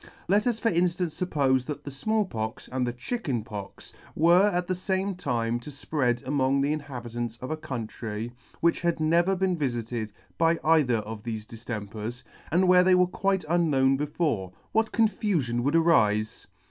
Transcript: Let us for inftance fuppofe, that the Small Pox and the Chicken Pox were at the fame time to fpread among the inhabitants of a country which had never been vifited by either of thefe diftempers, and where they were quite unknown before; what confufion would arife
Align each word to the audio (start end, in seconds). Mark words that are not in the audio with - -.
Let 0.27 0.47
us 0.47 0.57
for 0.59 0.71
inftance 0.71 1.23
fuppofe, 1.23 1.63
that 1.67 1.83
the 1.83 1.91
Small 1.91 2.25
Pox 2.25 2.67
and 2.67 2.87
the 2.87 2.91
Chicken 2.91 3.43
Pox 3.43 3.93
were 4.15 4.47
at 4.47 4.65
the 4.65 4.73
fame 4.73 5.13
time 5.13 5.59
to 5.59 5.69
fpread 5.69 6.25
among 6.25 6.59
the 6.61 6.73
inhabitants 6.73 7.37
of 7.37 7.51
a 7.51 7.55
country 7.55 8.31
which 8.61 8.81
had 8.81 8.99
never 8.99 9.35
been 9.35 9.55
vifited 9.55 10.11
by 10.39 10.57
either 10.63 10.97
of 10.97 11.21
thefe 11.21 11.45
diftempers, 11.45 12.23
and 12.49 12.67
where 12.67 12.83
they 12.83 12.95
were 12.95 13.05
quite 13.05 13.45
unknown 13.47 13.95
before; 13.95 14.51
what 14.71 14.91
confufion 14.91 15.61
would 15.61 15.75
arife 15.75 16.47